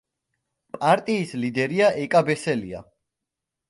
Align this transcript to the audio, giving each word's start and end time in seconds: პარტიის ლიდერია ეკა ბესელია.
პარტიის 0.77 1.35
ლიდერია 1.43 1.93
ეკა 2.09 2.27
ბესელია. 2.33 2.87